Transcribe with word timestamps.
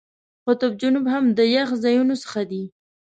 قطب 0.47 0.71
جنوب 0.81 1.05
هم 1.13 1.23
د 1.37 1.39
یخ 1.55 1.69
ځایونو 1.83 2.15
څخه 2.23 2.41
دی. 2.51 2.63